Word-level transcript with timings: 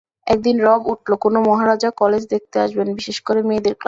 একদিন 0.27 0.55
রব 0.61 0.81
উঠল 0.87 1.11
কোনো 1.15 1.37
মহারাজা 1.41 1.89
কলেজ 1.97 2.23
দেখতে 2.27 2.57
আসবেন, 2.59 2.87
বিশেষ 2.93 3.17
করে 3.21 3.39
মেয়েদের 3.43 3.73
ক্লাস। 3.73 3.79